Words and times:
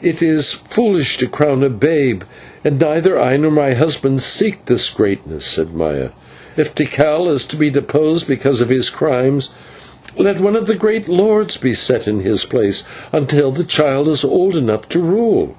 "It 0.00 0.22
is 0.22 0.52
foolish 0.54 1.18
to 1.18 1.26
crown 1.28 1.62
a 1.62 1.68
babe, 1.68 2.22
and 2.64 2.80
neither 2.80 3.20
I 3.20 3.36
nor 3.36 3.50
my 3.50 3.74
husband 3.74 4.22
seek 4.22 4.64
this 4.64 4.88
greatness," 4.88 5.44
said 5.44 5.74
Maya. 5.74 6.12
"If 6.56 6.74
Tikal 6.74 7.28
is 7.28 7.44
to 7.44 7.56
be 7.56 7.68
deposed 7.68 8.26
because 8.26 8.62
of 8.62 8.70
his 8.70 8.88
crimes, 8.88 9.50
let 10.16 10.40
one 10.40 10.56
of 10.56 10.64
the 10.66 10.76
great 10.76 11.08
lords 11.08 11.58
be 11.58 11.74
set 11.74 12.08
in 12.08 12.20
his 12.20 12.46
place 12.46 12.84
until 13.12 13.52
the 13.52 13.62
child 13.64 14.08
is 14.08 14.24
old 14.24 14.56
enough 14.56 14.88
to 14.88 15.00
rule." 15.00 15.54